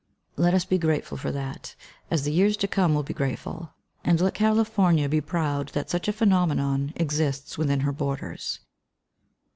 Let 0.35 0.55
us 0.55 0.65
be 0.65 0.79
grateful 0.79 1.15
for 1.15 1.31
that, 1.31 1.75
as 2.09 2.23
the 2.23 2.31
years 2.31 2.57
to 2.57 2.67
come 2.67 2.95
will 2.95 3.03
be 3.03 3.13
grateful. 3.13 3.75
And 4.03 4.19
let 4.19 4.33
California 4.33 5.07
be 5.07 5.21
proud 5.21 5.67
that 5.73 5.91
such 5.91 6.07
a 6.07 6.11
phenomenon 6.13 6.91
exists 6.95 7.55
within 7.55 7.81
her 7.81 7.91
borders. 7.91 8.61